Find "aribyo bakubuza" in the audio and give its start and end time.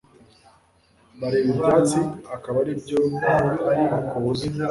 2.63-4.45